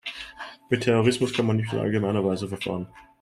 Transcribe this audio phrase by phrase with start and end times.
[0.71, 2.87] Mit Terrorismus kann man nicht in allgemeiner Weise verfahren.